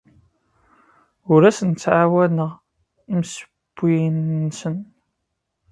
Ur 1.33 1.41
asen-ttɛawaneɣ 1.49 2.51
imsewwiyen-nsen. 3.13 4.75